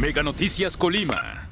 Mega 0.00 0.22
Noticias 0.22 0.76
Colima. 0.76 1.48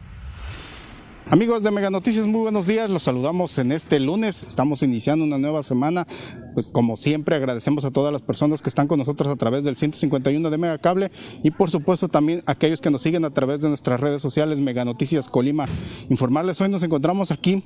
Amigos 1.29 1.65
de 1.65 1.73
Mega 1.73 1.91
Noticias, 1.91 2.27
muy 2.27 2.43
buenos 2.43 2.69
días. 2.69 2.89
Los 2.89 3.03
saludamos 3.03 3.59
en 3.59 3.73
este 3.73 3.99
lunes. 3.99 4.45
Estamos 4.45 4.85
iniciando 4.85 5.25
una 5.25 5.37
nueva 5.37 5.65
semana. 5.65 6.07
Pues, 6.55 6.69
como 6.71 6.97
siempre, 6.97 7.35
agradecemos 7.35 7.85
a 7.85 7.91
todas 7.91 8.13
las 8.13 8.23
personas 8.23 8.63
que 8.63 8.69
están 8.69 8.87
con 8.87 9.01
nosotros 9.01 9.29
a 9.31 9.35
través 9.35 9.65
del 9.65 9.75
151 9.75 10.49
de 10.49 10.59
Mega 10.59 10.79
Cable 10.79 11.11
y, 11.43 11.51
por 11.51 11.73
supuesto, 11.73 12.07
también 12.07 12.45
a 12.47 12.53
aquellos 12.53 12.81
que 12.81 12.89
nos 12.89 13.03
siguen 13.03 13.25
a 13.25 13.31
través 13.31 13.63
de 13.63 13.69
nuestras 13.69 13.99
redes 13.99 14.23
sociales 14.23 14.61
Mega 14.61 14.85
Noticias 14.85 15.29
Colima. 15.29 15.67
Informarles, 16.09 16.61
hoy 16.61 16.69
nos 16.69 16.85
encontramos 16.85 17.33
aquí 17.33 17.65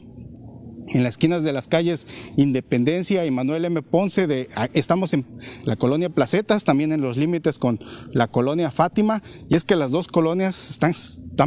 en 0.93 1.02
las 1.04 1.14
esquinas 1.14 1.43
de 1.43 1.52
las 1.52 1.68
calles 1.68 2.06
Independencia 2.36 3.25
y 3.27 3.30
Manuel 3.30 3.64
M. 3.64 3.82
Ponce. 3.82 4.27
De, 4.27 4.48
ah, 4.56 4.68
estamos 4.73 5.12
en 5.12 5.27
la 5.64 5.77
colonia 5.77 6.09
Placetas, 6.10 6.65
también 6.65 6.92
en 6.92 7.01
los 7.01 7.16
límites 7.16 7.59
con 7.59 7.80
la 8.12 8.28
colonia 8.28 8.70
Fátima. 8.70 9.23
Y 9.48 9.55
es 9.55 9.65
que 9.65 9.77
las 9.77 9.91
dos 9.91 10.09
colonias 10.09 10.70
están, 10.70 10.95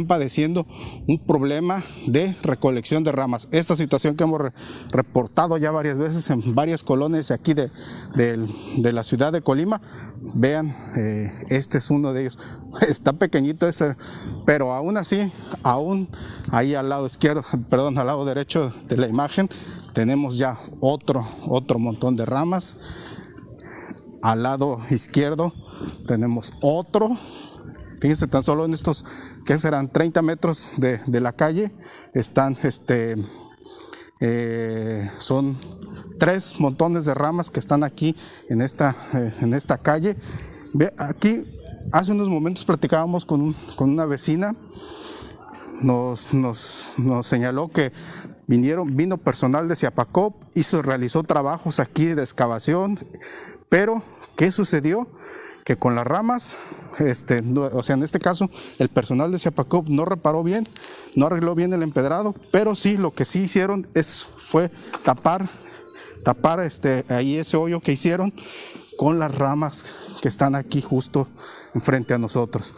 padeciendo 0.06 0.66
un 1.06 1.18
problema 1.24 1.84
de 2.06 2.36
recolección 2.42 3.04
de 3.04 3.12
ramas. 3.12 3.48
Esta 3.52 3.76
situación 3.76 4.16
que 4.16 4.24
hemos 4.24 4.40
reportado 4.90 5.56
ya 5.56 5.70
varias 5.70 5.98
veces 5.98 6.28
en 6.30 6.54
varias 6.54 6.82
colonias 6.82 7.30
aquí 7.30 7.54
de, 7.54 7.70
de, 8.14 8.92
la 8.92 9.04
ciudad 9.04 9.32
de 9.32 9.42
Colima. 9.42 9.80
Vean, 10.34 10.76
eh, 10.96 11.32
este 11.48 11.78
es 11.78 11.90
uno 11.90 12.12
de 12.12 12.22
ellos. 12.22 12.38
Está 12.88 13.12
pequeñito 13.12 13.68
este, 13.68 13.96
pero 14.44 14.72
aún 14.72 14.96
así, 14.96 15.30
aún 15.62 16.08
ahí 16.50 16.74
al 16.74 16.88
lado 16.88 17.06
izquierdo, 17.06 17.44
perdón, 17.70 17.98
al 17.98 18.06
lado 18.06 18.24
derecho 18.24 18.72
de 18.88 18.96
la 18.96 19.08
imagen, 19.08 19.33
tenemos 19.92 20.38
ya 20.38 20.58
otro, 20.80 21.26
otro 21.46 21.78
montón 21.78 22.14
de 22.14 22.24
ramas. 22.24 22.76
Al 24.22 24.42
lado 24.42 24.80
izquierdo 24.90 25.52
tenemos 26.06 26.52
otro. 26.60 27.16
Fíjense 28.00 28.26
tan 28.26 28.42
solo 28.42 28.64
en 28.64 28.74
estos 28.74 29.04
que 29.44 29.56
serán 29.56 29.88
30 29.88 30.22
metros 30.22 30.72
de, 30.76 31.00
la 31.20 31.32
calle 31.32 31.72
están 32.12 32.58
este 32.62 33.16
eh, 34.20 35.10
son 35.18 35.56
tres 36.18 36.60
montones 36.60 37.04
de 37.04 37.14
ramas 37.14 37.50
que 37.50 37.60
están 37.60 37.82
aquí 37.82 38.14
en 38.48 38.62
esta, 38.62 38.96
eh, 39.14 39.34
en 39.40 39.54
esta 39.54 39.78
calle. 39.78 40.16
aquí 40.98 41.44
hace 41.92 42.12
unos 42.12 42.28
momentos 42.28 42.64
platicábamos 42.64 43.24
con, 43.24 43.54
con 43.76 43.90
una 43.90 44.06
vecina, 44.06 44.54
nos, 45.84 46.34
nos, 46.34 46.94
nos, 46.98 47.26
señaló 47.26 47.68
que 47.68 47.92
Vinieron, 48.46 48.94
vino 48.94 49.16
personal 49.16 49.68
de 49.68 49.76
Ciapacop, 49.76 50.34
hizo, 50.54 50.82
realizó 50.82 51.22
trabajos 51.22 51.80
aquí 51.80 52.06
de 52.06 52.22
excavación, 52.22 52.98
pero 53.70 54.02
¿qué 54.36 54.50
sucedió? 54.50 55.08
Que 55.64 55.76
con 55.76 55.94
las 55.94 56.06
ramas, 56.06 56.58
este, 56.98 57.42
o 57.56 57.82
sea, 57.82 57.96
en 57.96 58.02
este 58.02 58.18
caso, 58.18 58.50
el 58.78 58.90
personal 58.90 59.32
de 59.32 59.38
Ciapacop 59.38 59.88
no 59.88 60.04
reparó 60.04 60.42
bien, 60.42 60.68
no 61.16 61.26
arregló 61.26 61.54
bien 61.54 61.72
el 61.72 61.82
empedrado, 61.82 62.34
pero 62.52 62.74
sí, 62.74 62.98
lo 62.98 63.14
que 63.14 63.24
sí 63.24 63.44
hicieron 63.44 63.88
es, 63.94 64.28
fue 64.36 64.70
tapar, 65.04 65.48
tapar 66.22 66.60
este, 66.60 67.06
ahí 67.08 67.38
ese 67.38 67.56
hoyo 67.56 67.80
que 67.80 67.92
hicieron 67.92 68.34
con 68.98 69.18
las 69.18 69.34
ramas 69.34 69.94
que 70.20 70.28
están 70.28 70.54
aquí 70.54 70.82
justo 70.82 71.28
enfrente 71.74 72.12
a 72.12 72.18
nosotros 72.18 72.74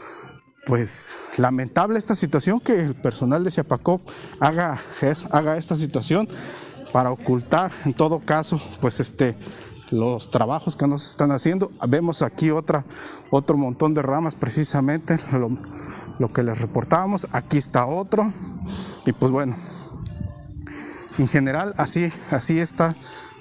pues 0.66 1.16
lamentable 1.36 1.96
esta 1.96 2.16
situación 2.16 2.58
que 2.58 2.80
el 2.80 2.96
personal 2.96 3.44
de 3.44 3.52
Ciapacop 3.52 4.02
haga, 4.40 4.80
esta 5.56 5.76
situación 5.76 6.28
para 6.92 7.12
ocultar 7.12 7.70
en 7.84 7.94
todo 7.94 8.18
caso 8.18 8.60
pues 8.80 8.98
este 9.00 9.36
los 9.92 10.32
trabajos 10.32 10.74
que 10.74 10.88
nos 10.88 11.08
están 11.08 11.30
haciendo. 11.30 11.70
Vemos 11.88 12.22
aquí 12.22 12.50
otra, 12.50 12.84
otro 13.30 13.56
montón 13.56 13.94
de 13.94 14.02
ramas 14.02 14.34
precisamente, 14.34 15.16
lo, 16.18 16.28
que 16.28 16.42
les 16.42 16.60
reportábamos. 16.60 17.28
Aquí 17.30 17.56
está 17.56 17.86
otro. 17.86 18.32
Y 19.06 19.12
pues 19.12 19.30
bueno, 19.30 19.54
en 21.18 21.28
general 21.28 21.72
así, 21.76 22.10
así 22.32 22.58
está 22.58 22.96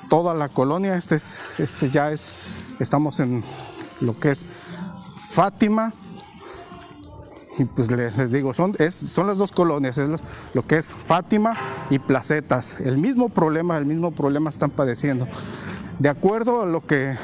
toda 0.08 0.36
la 0.36 0.50
colonia. 0.50 0.96
Este, 0.98 1.16
es, 1.16 1.40
este 1.58 1.90
ya 1.90 2.12
es, 2.12 2.32
estamos 2.80 3.20
en 3.20 3.44
lo 4.00 4.14
que 4.20 4.30
es 4.30 4.46
Fátima, 5.32 5.92
y 7.58 7.66
pues 7.66 7.92
les, 7.92 8.32
digo, 8.32 8.54
son, 8.54 8.76
son 8.90 9.28
las 9.28 9.38
dos 9.38 9.52
colonias, 9.52 9.98
es 9.98 10.10
lo, 10.54 10.62
que 10.64 10.78
es 10.78 10.94
Fátima 10.94 11.54
y 11.90 12.00
Placetas. 12.00 12.80
El 12.82 12.98
mismo 12.98 13.30
problema, 13.30 13.78
el 13.78 13.86
mismo 13.86 14.12
problema 14.12 14.50
están 14.50 14.72
padeciendo. 14.72 15.28
De 16.00 16.10
acuerdo 16.10 16.64
a 16.64 16.66
lo 16.66 16.86
que 16.86 17.16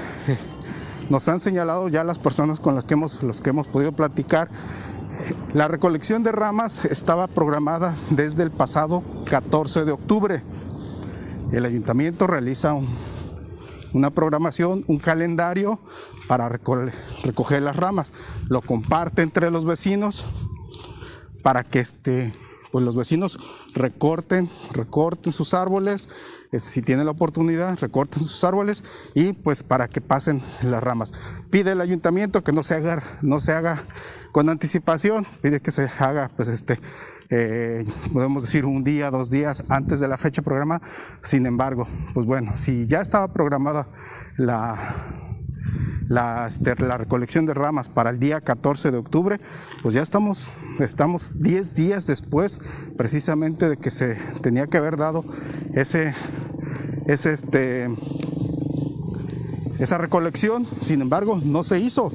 nos 1.09 1.27
han 1.27 1.39
señalado 1.39 1.89
ya 1.89 2.03
las 2.03 2.19
personas 2.19 2.59
con 2.59 2.75
las 2.75 2.85
que 2.85 2.93
hemos, 2.93 3.23
los 3.23 3.41
que 3.41 3.49
hemos 3.49 3.67
podido 3.67 3.91
platicar, 3.91 4.49
la 5.53 5.67
recolección 5.67 6.23
de 6.23 6.31
ramas 6.31 6.85
estaba 6.85 7.27
programada 7.27 7.93
desde 8.09 8.43
el 8.43 8.51
pasado 8.51 9.03
14 9.29 9.83
de 9.83 9.91
octubre. 9.91 10.43
El 11.51 11.65
ayuntamiento 11.65 12.27
realiza 12.27 12.73
un, 12.73 12.87
una 13.93 14.09
programación, 14.11 14.83
un 14.87 14.99
calendario 14.99 15.79
para 16.27 16.49
recoger 16.49 17.61
las 17.61 17.75
ramas. 17.75 18.13
Lo 18.47 18.61
comparte 18.61 19.21
entre 19.21 19.51
los 19.51 19.65
vecinos 19.65 20.25
para 21.43 21.63
que 21.63 21.79
este, 21.79 22.31
pues 22.71 22.85
los 22.85 22.95
vecinos 22.95 23.37
recorten, 23.75 24.49
recorten 24.71 25.31
sus 25.31 25.53
árboles, 25.53 26.09
si 26.57 26.81
tienen 26.81 27.05
la 27.05 27.11
oportunidad, 27.11 27.77
recorten 27.79 28.21
sus 28.21 28.43
árboles 28.43 28.83
y 29.13 29.33
pues 29.33 29.63
para 29.63 29.87
que 29.87 30.01
pasen 30.01 30.41
las 30.61 30.83
ramas. 30.83 31.13
Pide 31.49 31.71
el 31.71 31.81
ayuntamiento 31.81 32.43
que 32.43 32.51
no 32.51 32.63
se 32.63 32.75
haga, 32.75 33.03
no 33.21 33.39
se 33.39 33.53
haga 33.53 33.83
con 34.31 34.49
anticipación, 34.49 35.25
pide 35.41 35.59
que 35.59 35.71
se 35.71 35.89
haga 35.99 36.29
pues 36.35 36.47
este 36.47 36.79
eh, 37.33 37.85
podemos 38.11 38.43
decir 38.43 38.65
un 38.65 38.83
día, 38.83 39.09
dos 39.09 39.29
días 39.29 39.63
antes 39.69 40.01
de 40.01 40.07
la 40.09 40.17
fecha 40.17 40.41
programada. 40.41 40.81
Sin 41.23 41.45
embargo, 41.45 41.87
pues 42.13 42.25
bueno, 42.25 42.51
si 42.55 42.87
ya 42.87 42.99
estaba 42.99 43.31
programada 43.31 43.87
la, 44.35 45.30
la, 46.11 46.97
recolección 46.97 47.45
de 47.45 47.53
ramas 47.53 47.89
para 47.89 48.09
el 48.09 48.19
día 48.19 48.41
14 48.41 48.91
de 48.91 48.97
octubre, 48.97 49.37
pues 49.81 49.93
ya 49.93 50.01
estamos, 50.01 50.51
estamos 50.79 51.41
10 51.41 51.75
días 51.75 52.05
después 52.05 52.59
precisamente 52.97 53.69
de 53.69 53.77
que 53.77 53.89
se 53.89 54.15
tenía 54.41 54.67
que 54.67 54.77
haber 54.77 54.97
dado 54.97 55.23
ese, 55.73 56.13
ese 57.07 57.31
este, 57.31 57.87
esa 59.79 59.97
recolección, 59.97 60.67
sin 60.79 61.01
embargo 61.01 61.39
no 61.43 61.63
se 61.63 61.79
hizo, 61.79 62.11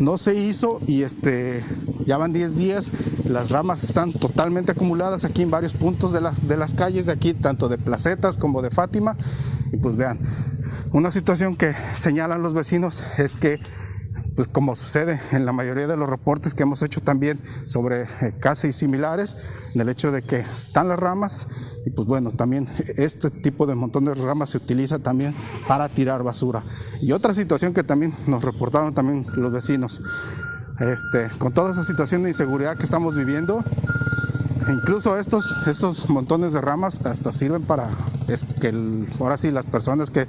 no 0.00 0.18
se 0.18 0.34
hizo 0.34 0.80
y 0.86 1.02
este, 1.02 1.62
ya 2.06 2.18
van 2.18 2.32
10 2.32 2.56
días, 2.56 2.92
las 3.26 3.50
ramas 3.50 3.84
están 3.84 4.12
totalmente 4.12 4.72
acumuladas 4.72 5.24
aquí 5.24 5.42
en 5.42 5.50
varios 5.50 5.72
puntos 5.72 6.12
de 6.12 6.20
las, 6.20 6.48
de 6.48 6.56
las 6.56 6.74
calles 6.74 7.06
de 7.06 7.12
aquí, 7.12 7.32
tanto 7.32 7.68
de 7.68 7.78
Placetas 7.78 8.38
como 8.38 8.60
de 8.60 8.70
Fátima. 8.70 9.16
Y 9.72 9.76
pues 9.76 9.96
vean, 9.96 10.18
una 10.92 11.10
situación 11.10 11.56
que 11.56 11.74
señalan 11.94 12.42
los 12.42 12.54
vecinos 12.54 13.02
es 13.18 13.34
que 13.34 13.60
pues 14.34 14.48
como 14.48 14.74
sucede 14.74 15.20
en 15.32 15.44
la 15.44 15.52
mayoría 15.52 15.86
de 15.86 15.96
los 15.96 16.08
reportes 16.08 16.54
que 16.54 16.62
hemos 16.62 16.82
hecho 16.82 17.00
también 17.00 17.38
sobre 17.66 18.02
eh, 18.02 18.32
casas 18.38 18.74
similares, 18.74 19.36
en 19.74 19.80
el 19.80 19.88
hecho 19.88 20.12
de 20.12 20.22
que 20.22 20.40
están 20.40 20.88
las 20.88 20.98
ramas 20.98 21.46
y 21.84 21.90
pues 21.90 22.08
bueno, 22.08 22.30
también 22.30 22.68
este 22.96 23.30
tipo 23.30 23.66
de 23.66 23.74
montón 23.74 24.04
de 24.04 24.14
ramas 24.14 24.50
se 24.50 24.58
utiliza 24.58 24.98
también 24.98 25.34
para 25.68 25.88
tirar 25.88 26.22
basura. 26.22 26.62
Y 27.00 27.12
otra 27.12 27.34
situación 27.34 27.74
que 27.74 27.84
también 27.84 28.14
nos 28.26 28.42
reportaron 28.44 28.94
también 28.94 29.26
los 29.34 29.52
vecinos, 29.52 30.00
este, 30.78 31.28
con 31.38 31.52
toda 31.52 31.72
esa 31.72 31.84
situación 31.84 32.22
de 32.22 32.30
inseguridad 32.30 32.76
que 32.76 32.84
estamos 32.84 33.16
viviendo, 33.16 33.62
incluso 34.72 35.18
estos, 35.18 35.54
estos 35.66 36.08
montones 36.08 36.52
de 36.52 36.60
ramas 36.60 37.00
hasta 37.04 37.32
sirven 37.32 37.62
para 37.62 37.90
que 38.60 38.72
ahora 39.18 39.36
sí 39.36 39.50
las 39.50 39.66
personas 39.66 40.10
que, 40.10 40.26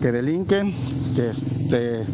que 0.00 0.12
delinquen, 0.12 0.74
que 1.14 1.30
este, 1.30 2.06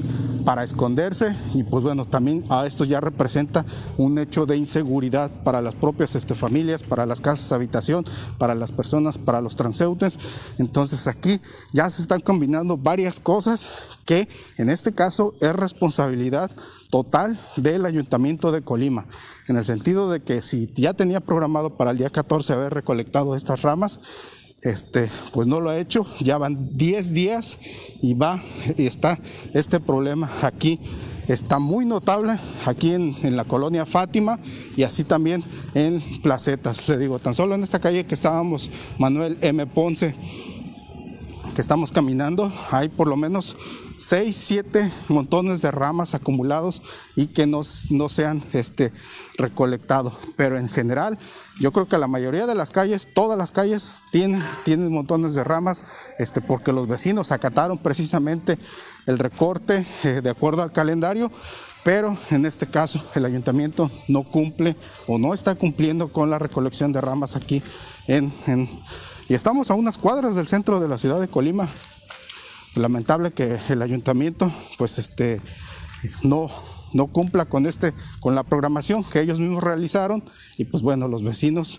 para 0.45 0.65
esconderse 0.65 1.37
y 1.53 1.63
pues 1.63 1.85
bueno, 1.85 2.07
también 2.07 2.43
a 2.49 2.67
esto 2.67 2.85
ya 2.85 3.01
representa 3.01 3.67
un 3.99 4.19
hecho 4.19 4.47
de 4.47 4.57
inseguridad 4.57 5.31
para 5.45 5.61
las 5.61 5.75
propias 5.75 6.15
este, 6.15 6.35
familias, 6.35 6.83
para 6.83 7.05
las 7.05 7.21
casas 7.21 7.53
habitación, 7.53 8.07
para 8.39 8.55
las 8.55 8.73
personas, 8.73 9.19
para 9.19 9.41
los 9.43 9.57
transeúntes. 9.57 10.19
Entonces 10.59 11.07
aquí 11.07 11.41
ya 11.73 11.91
se 11.91 12.01
están 12.01 12.21
combinando 12.21 12.79
varias 12.79 13.21
cosas 13.21 13.69
que 14.07 14.29
en 14.57 14.71
este 14.71 14.93
caso 14.93 15.35
es 15.41 15.55
responsabilidad 15.55 16.51
total 16.91 17.39
del 17.57 17.87
Ayuntamiento 17.87 18.53
de 18.53 18.63
Colima, 18.63 19.07
en 19.49 19.57
el 19.57 19.65
sentido 19.65 20.11
de 20.11 20.21
que 20.21 20.43
si 20.43 20.71
ya 20.75 20.95
tenía 20.95 21.21
programado 21.21 21.77
para 21.77 21.91
el 21.91 21.99
día 21.99 22.11
14 22.11 22.53
haber 22.53 22.75
recolectado 22.75 23.35
estas 23.37 23.63
ramas, 23.63 24.01
este, 24.63 25.11
pues 25.33 25.47
no 25.47 25.61
lo 25.61 25.71
ha 25.71 25.79
hecho, 25.79 26.07
ya 26.21 26.37
van 26.37 26.77
10 26.77 27.13
días 27.13 27.59
y 28.03 28.15
va, 28.15 28.43
y 28.77 28.87
está 28.87 29.19
este 29.55 29.79
problema 29.79 30.33
aquí, 30.43 30.81
está 31.29 31.59
muy 31.59 31.85
notable 31.85 32.39
aquí 32.67 32.93
en, 32.93 33.15
en, 33.23 33.37
la 33.37 33.45
colonia 33.45 33.87
Fátima 33.87 34.41
y 34.77 34.83
así 34.83 35.05
también 35.05 35.45
en 35.75 36.03
Placetas, 36.23 36.89
le 36.89 36.99
digo, 36.99 37.19
tan 37.21 37.35
solo 37.35 37.55
en 37.55 37.63
esta 37.63 37.79
calle 37.79 38.07
que 38.07 38.15
estábamos, 38.15 38.69
Manuel 38.99 39.39
M. 39.43 39.65
Ponce, 39.67 40.15
que 41.59 41.63
estamos 41.63 41.91
caminando, 41.91 42.53
hay 42.71 42.89
por 42.89 43.09
lo 43.09 43.17
menos 43.17 43.57
6, 43.97 44.37
7 44.37 44.93
montones 45.09 45.61
de 45.61 45.73
ramas 45.73 46.15
acumulados 46.15 46.81
y 47.17 47.27
que 47.27 47.49
no, 47.49 47.63
no 47.91 48.09
se 48.09 48.27
han 48.27 48.45
este, 48.53 48.93
recolectado. 49.37 50.17
Pero 50.37 50.57
en 50.57 50.69
general, 50.69 51.19
yo 51.59 51.73
creo 51.73 51.89
que 51.89 51.99
la 51.99 52.07
mayoría 52.07 52.47
de 52.47 52.55
las 52.55 52.71
calles, 52.71 53.09
todas 53.13 53.37
las 53.37 53.51
calles 53.51 53.97
tienen, 54.13 54.41
tienen 54.65 54.93
montones 54.93 55.35
de 55.35 55.43
ramas, 55.43 55.83
este, 56.21 56.41
porque 56.41 56.71
los 56.73 56.87
vecinos 56.87 57.33
acataron 57.33 57.79
precisamente 57.79 58.57
el 59.07 59.19
recorte 59.19 59.85
eh, 60.05 60.21
de 60.23 60.31
acuerdo 60.31 60.63
al 60.63 60.71
calendario 60.71 61.29
pero 61.89 62.19
en 62.31 62.45
este 62.45 62.67
caso 62.67 63.03
el 63.15 63.25
ayuntamiento 63.25 63.91
no 64.09 64.23
cumple 64.23 64.77
o 65.07 65.17
no 65.17 65.33
está 65.33 65.55
cumpliendo 65.55 66.13
con 66.13 66.29
la 66.29 66.39
recolección 66.39 66.93
de 66.93 67.01
ramas 67.01 67.35
aquí 67.35 67.63
en, 68.07 68.31
y 69.27 69.33
estamos 69.33 69.71
a 69.71 69.75
unas 69.75 69.97
cuadras 69.97 70.37
del 70.37 70.49
centro 70.49 70.81
de 70.81 70.89
la 70.89 70.99
ciudad 70.99 71.19
de 71.19 71.29
Colima. 71.29 71.67
Lamentable 72.77 73.33
que 73.33 73.59
el 73.71 73.81
ayuntamiento 73.81 74.53
pues 74.77 74.99
este 74.99 75.41
no 76.23 76.51
no 76.93 77.07
cumpla 77.07 77.47
con 77.47 77.65
este 77.65 77.95
con 78.21 78.35
la 78.35 78.43
programación 78.43 79.03
que 79.03 79.23
ellos 79.23 79.41
mismos 79.41 79.65
realizaron 79.65 80.23
y 80.59 80.67
pues 80.67 80.83
bueno, 80.83 81.09
los 81.09 81.25
vecinos 81.25 81.79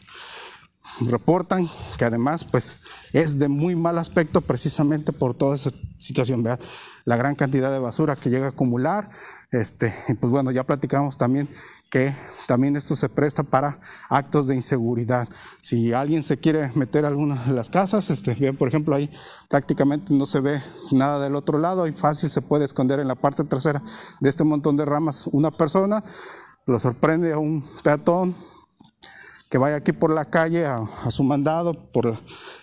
reportan 1.02 1.70
que 1.98 2.06
además 2.06 2.44
pues 2.44 2.78
es 3.14 3.40
de 3.40 3.48
muy 3.48 3.76
mal 3.76 3.98
aspecto 3.98 4.42
precisamente 4.42 5.14
por 5.14 5.34
toda 5.34 5.56
esa 5.56 5.72
situación, 5.98 6.44
¿verdad? 6.44 6.60
la 7.10 7.18
gran 7.18 7.34
cantidad 7.34 7.72
de 7.72 7.80
basura 7.80 8.16
que 8.16 8.30
llega 8.30 8.46
a 8.46 8.50
acumular, 8.50 9.10
este, 9.50 9.96
y 10.08 10.14
pues 10.14 10.32
bueno, 10.32 10.52
ya 10.52 10.64
platicamos 10.64 11.18
también 11.18 11.50
que 11.90 12.14
también 12.48 12.76
esto 12.76 12.96
se 12.96 13.10
presta 13.10 13.42
para 13.42 13.80
actos 14.12 14.46
de 14.46 14.54
inseguridad. 14.54 15.28
Si 15.60 15.92
alguien 15.92 16.22
se 16.22 16.38
quiere 16.38 16.72
meter 16.76 17.06
a 17.06 17.08
alguna 17.08 17.44
de 17.46 17.54
las 17.54 17.72
casas, 17.72 18.12
este, 18.12 18.36
bien, 18.36 18.56
por 18.56 18.68
ejemplo, 18.68 18.94
ahí 18.96 19.10
prácticamente 19.50 20.14
no 20.14 20.28
se 20.28 20.40
ve 20.40 20.62
nada 20.92 21.20
del 21.20 21.36
otro 21.36 21.58
lado 21.58 21.88
y 21.88 21.94
fácil 21.94 22.30
se 22.30 22.44
puede 22.44 22.66
esconder 22.66 23.00
en 23.00 23.08
la 23.08 23.16
parte 23.16 23.44
trasera 23.44 23.82
de 24.20 24.30
este 24.30 24.44
montón 24.44 24.78
de 24.78 24.86
ramas 24.86 25.26
una 25.32 25.50
persona, 25.50 26.04
lo 26.68 26.80
sorprende 26.80 27.34
a 27.34 27.40
un 27.40 27.64
peatón, 27.84 28.36
que 29.50 29.58
vaya 29.58 29.78
aquí 29.78 29.94
por 29.94 30.12
la 30.14 30.26
calle 30.26 30.66
a, 30.66 30.88
su 31.10 31.24
mandado 31.24 31.74
por 31.74 32.20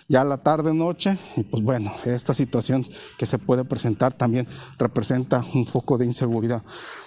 ya 0.07 0.23
la 0.23 0.37
tarde 0.37 0.73
noche 0.73 1.17
y 1.35 1.43
pues 1.43 1.61
bueno 1.61 1.91
esta 2.05 2.33
situación 2.33 2.85
que 3.17 3.25
se 3.25 3.37
puede 3.37 3.65
presentar 3.65 4.13
también 4.13 4.47
representa 4.77 5.45
un 5.53 5.67
foco 5.67 5.97
de 5.97 6.05
inseguridad. 6.05 6.63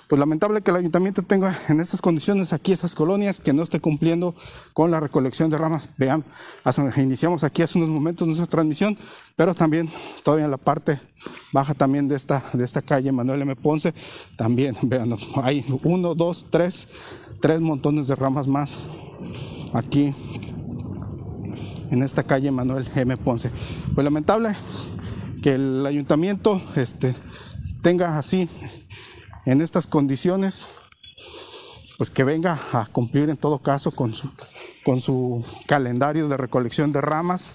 Pues 0.07 0.19
lamentable 0.19 0.61
que 0.61 0.71
el 0.71 0.77
ayuntamiento 0.77 1.23
tenga 1.23 1.57
en 1.69 1.81
estas 1.81 2.03
condiciones 2.03 2.53
aquí 2.53 2.73
esas 2.73 2.95
colonias 2.95 3.41
que 3.41 3.55
no 3.55 3.63
esté 3.63 3.81
cumpliendo 3.81 4.35
con 4.75 4.91
la 4.91 5.01
recolección 5.01 5.49
de 5.49 5.57
ramas. 5.57 5.89
Vean 5.97 6.25
iniciamos 6.97 7.43
aquí 7.43 7.63
hace 7.63 7.79
unos 7.79 7.89
momentos 7.89 8.27
nuestra 8.29 8.47
transmisión 8.47 8.99
pero 9.35 9.55
también 9.55 9.91
todavía 10.23 10.45
en 10.45 10.51
la 10.51 10.59
parte 10.59 11.01
baja 11.53 11.73
también 11.73 12.07
de 12.07 12.17
esta 12.17 12.45
de 12.53 12.65
esta 12.65 12.83
calle 12.83 13.13
Manuel 13.13 13.41
M. 13.43 13.57
Ponce 13.57 13.95
también 14.37 14.77
vean 14.83 15.17
hay 15.43 15.65
uno 15.85 16.15
dos 16.15 16.47
tres 16.51 16.87
tres 17.41 17.63
montones 17.63 18.09
de 18.09 18.15
ramas 18.15 18.47
más 18.47 18.87
aquí 19.75 20.15
en 21.91 22.03
esta 22.03 22.23
calle 22.23 22.51
Manuel 22.51 22.89
M. 22.95 23.17
Ponce. 23.17 23.51
Pues 23.95 24.05
lamentable 24.05 24.55
que 25.43 25.55
el 25.55 25.87
ayuntamiento 25.87 26.63
este, 26.77 27.15
tenga 27.83 28.19
así, 28.19 28.49
en 29.47 29.61
estas 29.61 29.87
condiciones, 29.87 30.69
pues 31.97 32.11
que 32.11 32.25
venga 32.25 32.61
a 32.73 32.87
cumplir 32.87 33.31
en 33.31 33.37
todo 33.37 33.59
caso 33.59 33.91
con 33.91 34.15
su, 34.15 34.31
con 34.85 35.01
su 35.01 35.45
calendario 35.67 36.29
de 36.29 36.37
recolección 36.37 36.93
de 36.93 37.01
ramas. 37.01 37.55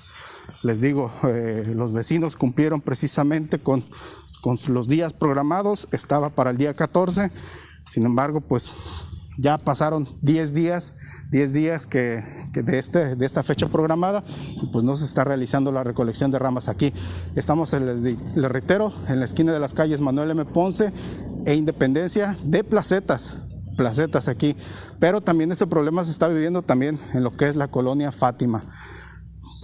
Les 0.63 0.81
digo, 0.81 1.11
eh, 1.23 1.73
los 1.75 1.91
vecinos 1.91 2.35
cumplieron 2.35 2.81
precisamente 2.81 3.59
con, 3.59 3.83
con 4.41 4.57
los 4.69 4.87
días 4.87 5.13
programados, 5.13 5.87
estaba 5.91 6.29
para 6.29 6.51
el 6.51 6.57
día 6.57 6.73
14, 6.73 7.31
sin 7.89 8.05
embargo, 8.05 8.41
pues 8.41 8.71
ya 9.37 9.57
pasaron 9.57 10.07
10 10.21 10.53
días, 10.53 10.95
10 11.31 11.53
días 11.53 11.85
que, 11.85 12.23
de, 12.53 12.79
este, 12.79 13.15
de 13.15 13.25
esta 13.25 13.43
fecha 13.43 13.67
programada, 13.67 14.23
pues 14.71 14.83
no 14.83 14.95
se 14.95 15.05
está 15.05 15.23
realizando 15.23 15.71
la 15.71 15.83
recolección 15.83 16.31
de 16.31 16.39
ramas 16.39 16.67
aquí. 16.67 16.93
Estamos, 17.35 17.73
les, 17.73 18.01
les 18.01 18.51
reitero, 18.51 18.93
en 19.07 19.19
la 19.19 19.25
esquina 19.25 19.53
de 19.53 19.59
las 19.59 19.73
calles 19.73 20.01
Manuel 20.01 20.31
M. 20.31 20.45
Ponce 20.45 20.93
e 21.45 21.53
Independencia 21.55 22.37
de 22.43 22.63
Placetas, 22.63 23.37
placetas 23.77 24.27
aquí, 24.27 24.55
pero 24.99 25.21
también 25.21 25.51
este 25.51 25.67
problema 25.67 26.05
se 26.05 26.11
está 26.11 26.27
viviendo 26.27 26.61
también 26.61 26.99
en 27.13 27.23
lo 27.23 27.31
que 27.31 27.47
es 27.47 27.55
la 27.55 27.67
colonia 27.67 28.11
Fátima 28.11 28.63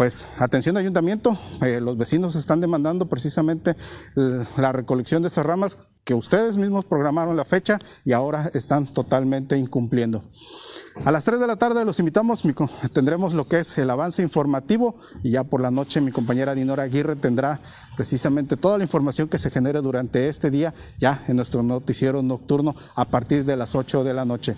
pues 0.02 0.28
atención 0.40 0.78
ayuntamiento, 0.78 1.38
eh, 1.62 1.80
los 1.80 1.96
vecinos 1.96 2.36
están 2.36 2.60
demandando 2.60 3.08
precisamente 3.08 3.76
la 4.16 4.72
recolección 4.72 5.22
de 5.22 5.28
esas 5.28 5.46
ramas 5.46 5.78
que 6.04 6.14
ustedes 6.14 6.58
mismos 6.58 6.86
programaron 6.86 7.36
la 7.36 7.46
fecha 7.46 7.80
y 8.06 8.14
ahora 8.14 8.50
están 8.54 8.88
totalmente 8.88 9.58
incumpliendo. 9.58 10.24
A 11.06 11.12
las 11.12 11.24
3 11.24 11.40
de 11.40 11.48
la 11.48 11.56
tarde 11.56 11.86
los 11.86 12.00
invitamos, 12.00 12.44
tendremos 12.94 13.34
lo 13.34 13.48
que 13.48 13.60
es 13.60 13.78
el 13.78 13.90
avance 13.90 14.22
informativo 14.22 14.96
y 15.24 15.32
ya 15.32 15.44
por 15.44 15.62
la 15.62 15.72
noche 15.72 16.02
mi 16.02 16.12
compañera 16.12 16.54
Dinora 16.54 16.84
Aguirre 16.84 17.16
tendrá 17.16 17.60
precisamente 17.96 18.58
toda 18.58 18.78
la 18.78 18.84
información 18.84 19.30
que 19.30 19.40
se 19.40 19.50
genere 19.50 19.82
durante 19.82 20.28
este 20.28 20.52
día 20.52 20.74
ya 21.00 21.24
en 21.28 21.38
nuestro 21.38 21.64
noticiero 21.64 22.22
nocturno 22.22 22.76
a 22.96 23.06
partir 23.06 23.46
de 23.46 23.56
las 23.56 23.74
8 23.74 24.04
de 24.04 24.14
la 24.14 24.26
noche. 24.26 24.56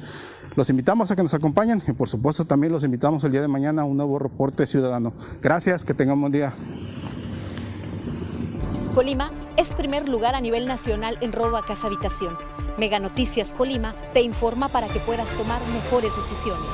Los 0.55 0.69
invitamos 0.69 1.11
a 1.11 1.15
que 1.15 1.23
nos 1.23 1.33
acompañen 1.33 1.81
y 1.87 1.93
por 1.93 2.09
supuesto 2.09 2.45
también 2.45 2.73
los 2.73 2.83
invitamos 2.83 3.23
el 3.23 3.31
día 3.31 3.41
de 3.41 3.47
mañana 3.47 3.83
a 3.83 3.85
un 3.85 3.97
nuevo 3.97 4.17
reporte 4.19 4.65
ciudadano. 4.65 5.13
Gracias, 5.41 5.85
que 5.85 5.93
tengan 5.93 6.15
un 6.15 6.21
buen 6.21 6.33
día. 6.33 6.53
Colima 8.93 9.31
es 9.57 9.73
primer 9.73 10.07
lugar 10.07 10.35
a 10.35 10.41
nivel 10.41 10.67
nacional 10.67 11.17
en 11.21 11.31
robo 11.31 11.57
a 11.57 11.65
casa 11.65 11.87
habitación. 11.87 12.37
Mega 12.77 12.99
Noticias 12.99 13.51
Colima 13.53 13.95
te 14.13 14.21
informa 14.21 14.69
para 14.69 14.87
que 14.87 14.99
puedas 14.99 15.35
tomar 15.35 15.59
mejores 15.67 16.15
decisiones. 16.15 16.69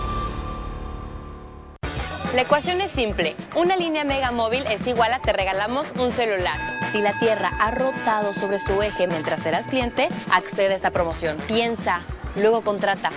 La 2.36 2.42
ecuación 2.42 2.82
es 2.82 2.92
simple. 2.92 3.36
Una 3.56 3.78
línea 3.78 4.04
Mega 4.04 4.32
Móvil 4.32 4.66
es 4.68 4.86
igual 4.86 5.14
a 5.14 5.22
te 5.22 5.32
regalamos 5.32 5.88
un 5.98 6.12
celular. 6.12 6.60
Si 6.92 7.02
la 7.02 7.18
Tierra 7.20 7.52
ha 7.58 7.72
rotado 7.72 8.34
sobre 8.34 8.60
su 8.60 8.82
eje 8.82 9.08
mientras 9.08 9.46
eras 9.46 9.68
cliente, 9.68 10.10
accede 10.30 10.74
a 10.74 10.76
esta 10.76 10.92
promoción. 10.92 11.38
Piensa, 11.48 12.02
luego 12.36 12.62
contrata. 12.62 13.12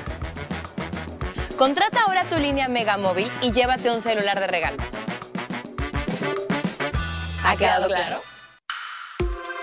Contrata 1.58 2.02
ahora 2.02 2.24
tu 2.24 2.38
línea 2.38 2.68
Mega 2.68 2.96
Móvil 2.98 3.30
y 3.42 3.50
llévate 3.50 3.90
un 3.90 4.00
celular 4.00 4.38
de 4.38 4.46
regalo. 4.46 4.76
¿Ha 7.44 7.56
quedado 7.56 7.88
claro? 7.88 8.31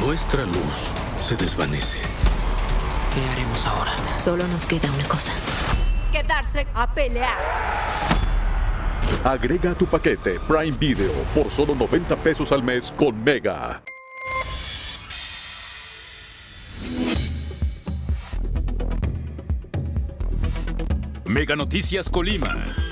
Nuestra 0.00 0.44
luz 0.44 0.90
se 1.22 1.36
desvanece. 1.36 1.98
¿Qué 3.14 3.24
haremos 3.30 3.64
ahora? 3.64 3.92
Solo 4.20 4.46
nos 4.48 4.66
queda 4.66 4.90
una 4.90 5.04
cosa. 5.04 5.32
Quedarse 6.10 6.66
a 6.74 6.92
pelear. 6.92 7.38
Agrega 9.22 9.74
tu 9.74 9.86
paquete 9.86 10.40
Prime 10.48 10.76
Video 10.78 11.12
por 11.34 11.50
solo 11.50 11.74
90 11.74 12.16
pesos 12.16 12.50
al 12.50 12.62
mes 12.62 12.92
con 12.96 13.22
Mega. 13.22 13.82
Mega 21.24 21.56
Noticias 21.56 22.10
Colima. 22.10 22.83